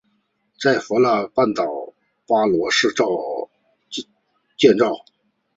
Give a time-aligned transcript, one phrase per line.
[0.59, 1.93] 在弗内斯半岛的
[2.25, 2.87] 巴罗市
[4.57, 5.05] 建造。